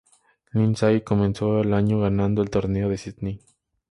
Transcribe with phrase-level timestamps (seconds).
[0.55, 3.39] Lindsay comenzó el año ganando el Torneo de Sídney.